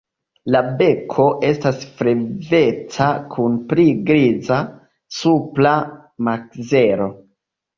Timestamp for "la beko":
0.53-1.25